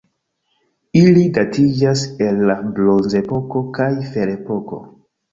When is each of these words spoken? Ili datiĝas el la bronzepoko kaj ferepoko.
Ili 1.01 1.25
datiĝas 1.33 2.05
el 2.27 2.41
la 2.51 2.55
bronzepoko 2.77 3.61
kaj 3.79 3.91
ferepoko. 4.15 4.81